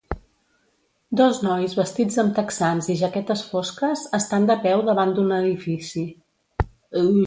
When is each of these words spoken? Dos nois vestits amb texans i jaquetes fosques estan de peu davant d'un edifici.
Dos 1.21 1.41
nois 1.47 1.75
vestits 1.81 2.17
amb 2.25 2.33
texans 2.41 2.89
i 2.95 2.97
jaquetes 3.03 3.45
fosques 3.53 4.09
estan 4.23 4.51
de 4.53 4.59
peu 4.67 4.85
davant 4.93 5.17
d'un 5.19 5.35
edifici. 5.43 6.09